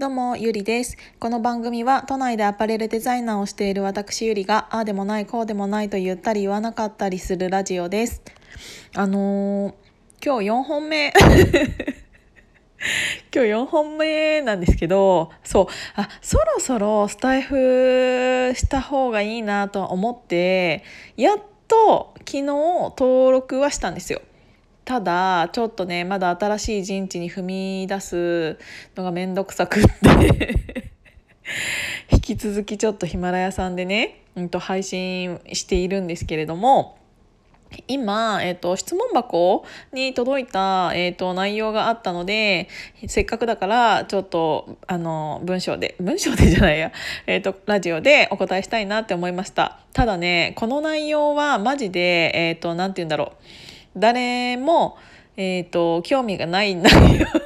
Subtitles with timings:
[0.00, 0.96] どうも、ゆりです。
[1.18, 8.22] この番組は都内でアパレルデザイナーをしている私ゆりが、ああでもない、こうでもないと言ったり言わなかったりするラジオです。
[8.96, 9.74] あのー
[10.24, 11.12] 今日4本目。
[13.30, 20.82] 今日4本目なんですけど、そう、あ、そろそろスタイフした方がいいなとは思って、
[21.18, 24.22] やっと昨日登録はしたんですよ。
[24.90, 28.58] ただちょっとねまだ新しい陣地に踏み出す
[28.96, 30.90] のが面倒くさくって。
[32.10, 36.98] 引き続きちょっとヒマラヤさんでね、うん、と配信しているんですけれども
[37.86, 42.68] 今、えっと質問箱に届いた、えっと内容があったので
[43.06, 46.90] せっかくだからちょっとあの文章で文章でじゃないや、
[47.28, 49.78] えっとラジオでお答えしたいなって思いました。
[49.92, 53.69] ただねこの内容はマジでえっ、となんて言うんだろう。
[53.96, 54.96] 誰も、
[55.36, 57.26] えー、と興味がない内容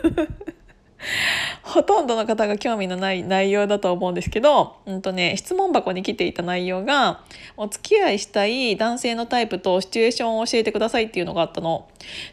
[1.63, 7.21] ほとんどの方が興味のない内容だと思うんですけど、うんとね、質問箱に来ていた内容が
[7.57, 11.87] お付き合いしたい男性のタイプとシチュエーションを教えてくださいっていうのがあったの。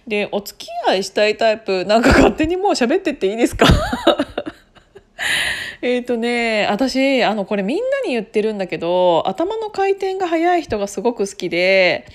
[0.08, 3.66] でお付き合いしたいタイプなんか勝手にもう喋ってっていいですか？
[5.82, 12.06] えっとね私あのこれみんなに言ってるんだけど頭の回転が速い人がすごく好きで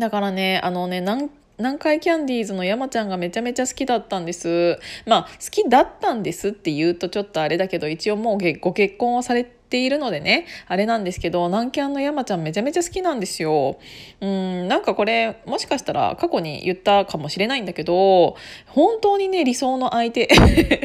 [0.00, 4.78] だからねあのね南南海キャンディーズの山ちゃんがめちゃめちゃ好きだったんです。
[5.06, 13.78] まあ好きだったんですって言うとちょっとあれだけど一応もうご結婚をされてているのでねあれなんですけど南キャンの山ちゃんめちゃめちゃ好きなんですよ。
[14.20, 20.28] うんなんかこれもしかしたら過去に言ったかもしれないんだけど本当にね理想の相手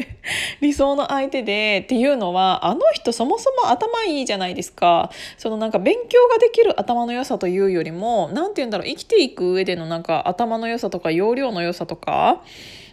[0.62, 5.10] 理想の相手でっていうのはあの人そもそも頭いいじゃないですか。
[5.36, 12.42] そのなんか勉強ができる頭の良さというよりも何て言うんだろう生きていく上でのなんか頭の良さとか容量の良さとか、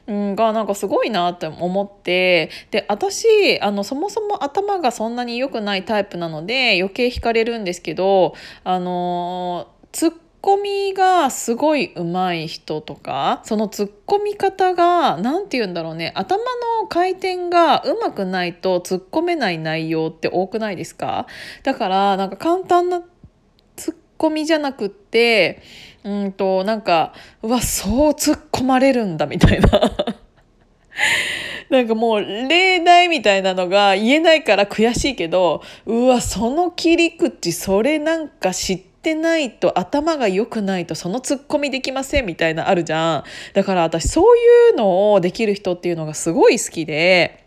[0.08, 8.34] がなんかすごいなって思ってで私あのそもそも頭がそんなに良くないタイプなので余計惹かれるんですけど
[8.66, 16.44] あのツッコミがすごい上手い人とかそのツッコミ方が何て言うんだろうね頭
[16.82, 21.28] の回転がうまくないと突っ込めない内容って多くないですか？
[21.64, 23.02] だからなんか簡単な
[24.18, 25.62] コミじゃなくって
[26.04, 29.70] うんとなんかうわそう突っ込まれるんだみたいな
[31.70, 44.42] なんかもう例題みたいなのが言えないから悔しいけどうわその切り口それなんか知ってないと頭が良くないとそのツッコミできませんみたいなあるじゃんだから私そうい
[44.74, 47.43] うのをできる人っていうのがすごい好きで。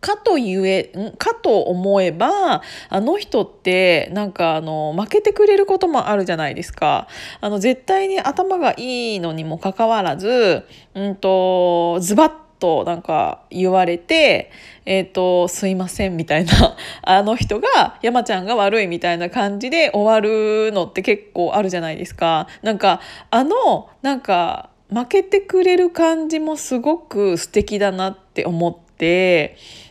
[0.00, 7.08] かとゆえかと思えばあの人ってなんかあの負けてくれることもあるじゃないですか。
[7.40, 10.64] あの絶対に頭がいいのにもかかわらず、
[10.94, 14.50] うんと、ズバッとなんか言われて、
[14.84, 22.46] えっ、ー、と、すいませんみたいな、 あの人が、山ちゃんが悪いみたいな感じで終わるのって結構あるじゃないですか。
[22.62, 28.85] なんか、あの、なんか、負けてくれる感じもすごく素敵だなって思って、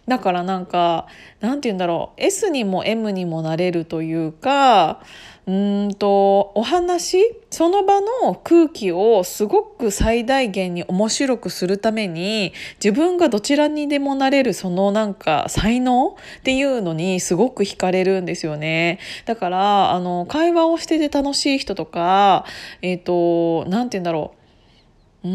[0.08, 1.08] だからなんか
[1.40, 5.02] なんて言うんだろう S にも M にもなれるというか
[5.48, 12.52] うんとお話その場の空気をすごく最大限に面白くするために
[12.84, 19.00] 自分がどちらにでもなれるそのなんか才能っていうのにすごく惹かれるんですよね。
[19.26, 22.46] だからあの会話をしてて楽しい人とか
[22.82, 24.45] えっ、ー、となんて言うんだろう
[25.26, 25.28] う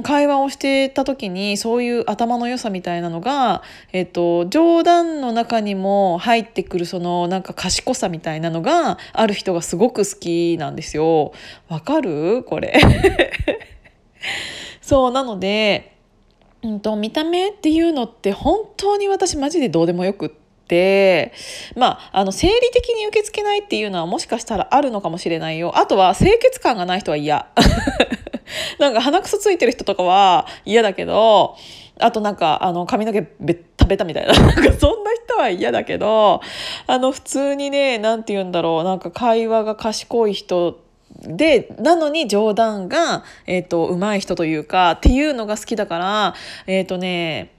[0.00, 11.32] ん会話をしてた時にそういう頭の良さみたいなのが、えっと、冗談の中にも入ってくるそのなんか賢さみたいなのがある人がすごく好きなんですよ。
[11.68, 12.42] わかる？
[12.42, 12.74] これ
[14.82, 15.96] そうなので、
[16.64, 20.44] うんと、見た目っていうのって本当に私マジでどうでもよくって。
[20.66, 21.34] で
[21.76, 27.48] まあ、あの生理的に受け付けないっていうのはもしかしたらあるのかもしれないよあとは清潔感がない人は嫌
[28.78, 31.56] なんか鼻くそついてる人とかは嫌だけど
[32.00, 34.32] あとなんかあの髪の毛べったべたみたいな。
[34.34, 36.40] なんかそんな人は嫌だけど
[36.86, 38.84] あの普通にね何て言うんだろう。
[38.84, 40.80] なんか会話が賢い人
[41.22, 46.34] でなのに冗談が、えーと、と上手い人というかっていうのが好きだから
[46.66, 47.53] えっ、ー、とね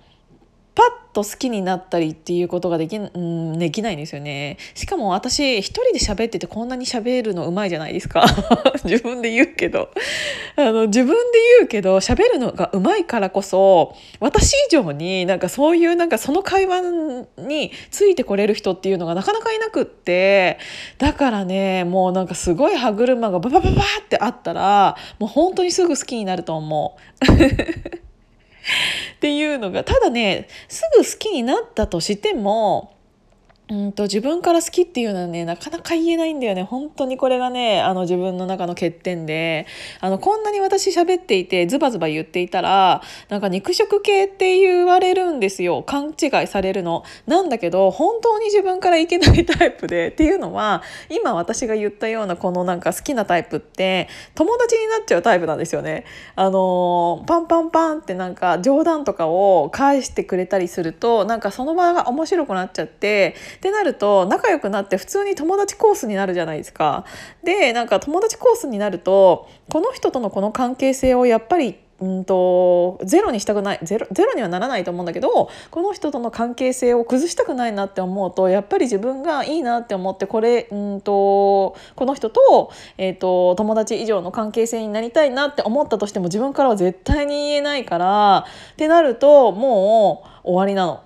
[0.76, 4.58] パッと好きになったりっていうことができ,、うん、できないんですよね。
[4.74, 8.26] しかも私一人で喋っててこんなに喋るのうまいじゃないですか。
[8.84, 9.90] 自分で言うけど。
[10.58, 16.82] あの自分で言うけど喋るのがうまいからこそ私以上になんかそういうなんかその会話
[17.38, 20.60] についてこれる人っていうのがなかなかいなくって。
[20.98, 28.06] だからねもうなんかすごい歯車がババババってあったらもう本当にすぐ好きになると思う。
[29.16, 32.95] っていうのがただねすぐ好きになったとしても
[33.68, 36.62] うんと自分から好きっていうのはねなかなか言えないんだよね。
[36.62, 39.66] 本当にこれがねあの自分の中の欠点で。
[40.02, 45.82] あのこんなに私喋っていてズバズバ言っていたらなんか肉食系って言われるんですよ。
[45.82, 47.04] 勘違いされるの。
[47.26, 50.10] なんだけど本当に自分からいけないタイプで。
[50.10, 56.06] っていうのは今私が言ったようなこのなんか好きなタイプって友達になっちゃうタイプなんですよね。
[56.36, 67.06] あのパンパンパンってなんか冗談とかを返してくれたりするとなんかその場が面白くなっちゃってってなると仲良くなって普通に友達コースになるじゃないですか。
[67.44, 91.02] でなんか友達コースになるとこの人とのこの関係性をやっぱりうんとゼロにしたくないゼロゼロにはならないと思うんだけどこの人との関係性を崩したくないなって思うとやっぱり自分がいいなって思ってこれうんとこの人と,、えーと友達以上の関係性になりたいなって思ったとしても自分からは絶対に言えないからってなるともう終わりなの。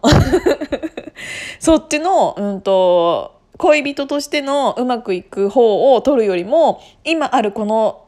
[1.59, 8.05] そっちの、うんと、恋人としてのうまくいく方を取るよりも今あるこの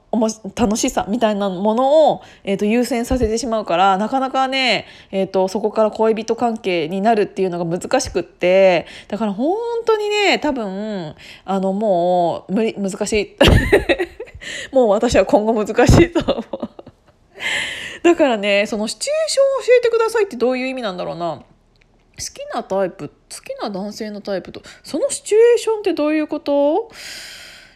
[0.56, 9.56] 楽しさみたいなものを、えーと、優先させてしまうからなかなかね、えーと、そこから恋人関係になるっていうのが難しくってだから本
[9.86, 11.16] 当にね多分
[11.46, 13.38] あのもう無理難しい。
[14.74, 16.70] もう私は今後難しいと思う。
[18.04, 21.44] だからねそのシチュエーションを教えてくださいってどういう意味なんだろうな。
[22.30, 26.92] きなタイプ好きな男性のタイプとそのシチュエーションってどういうこと？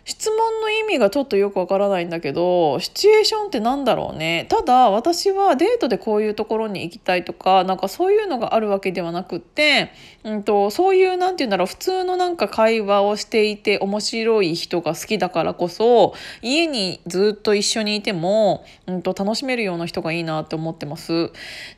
[0.06, 9.92] 質問の意味がちょっとよくわからないんだけどシチュエーションって何だろうねただ私はデートでこういうところに行きたいとかなんかそういうのがあるわけではなくって、
[10.24, 16.14] うんと、そういう何て言うんだろう普通のなんか会話をしていて面白い人が好きだからこそ
[16.44, 21.32] 家にずっと一緒にいても、うんと、楽しめるような人がいいなって思ってます。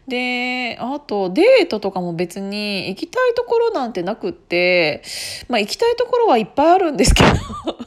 [0.08, 5.02] であとデートとかも別に行きたいところなんてなくって
[5.48, 7.87] まあ行きたいところはいっぱいあるんですけど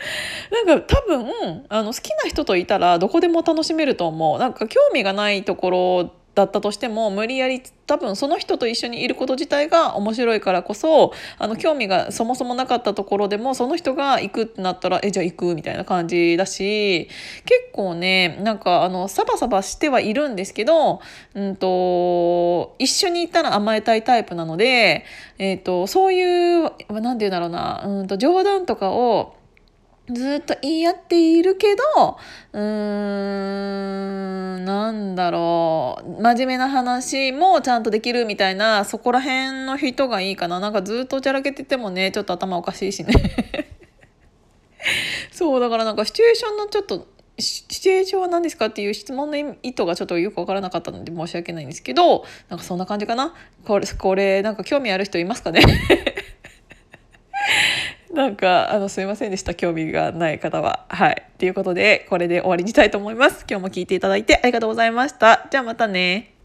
[0.66, 4.38] なんか多分あの好きな人といたらどこでも楽しめると思う。
[4.38, 17.08] なんか興味がないところだったとしても無理やり多分その人と一緒にいること自体が面白いからこそあの興味がそもそもなかったところでもその人が行くってなったらえじゃあ行くみたいな感じだし
[17.44, 21.00] 結構ねなんかあのサバサバしてはいるんですけど、
[21.34, 25.04] うんと、一緒にいたら甘えたいタイプなので、
[25.38, 29.37] えーと、そういう何て言うんだろうな、うんと冗談とかを
[30.12, 32.16] ずっと言い合っているけど、
[32.52, 40.60] うーん、なんだろう、真面目な話もちゃんとできるみたいな、そこら辺の人がいいかな。
[40.60, 43.12] なんかずっとおちゃらけててもね、ちょっと頭おかしいしね。
[45.30, 47.06] そう、だからなんかシチュエーションのちょっと、
[47.38, 53.34] シチュエーションは何ですかっていう質問の意図がちょっとよくわからなかったので申し訳ないんですけど、なんかそんな感じかな。
[53.64, 55.60] これ、これ、なんか興味ある人いますかね？
[58.12, 59.54] なんか、あの、すいませんでした。
[59.54, 60.86] 興味がない方は。
[60.88, 61.26] はい。
[61.38, 63.44] ということで、これで終わりにしたいと思います。
[63.48, 65.46] 今日も聞いていただいてありがとうございました。
[65.50, 66.37] じゃあまたね。